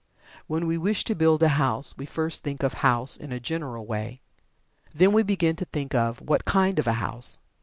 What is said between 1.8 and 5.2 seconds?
we first think of "house" in a general way. Then